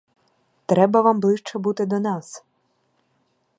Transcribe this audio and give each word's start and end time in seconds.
Треба 0.65 1.01
вам 1.01 1.19
ближче 1.19 1.59
бути 1.59 1.85
до 1.85 1.99
нас. 1.99 2.45